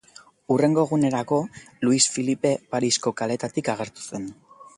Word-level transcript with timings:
Hurrengo 0.53 0.85
egunerako 0.87 1.37
Luis 1.89 2.01
Filipe 2.15 2.55
Parisko 2.73 3.15
kaleetatik 3.23 3.71
agertu 3.77 4.09
zen. 4.15 4.29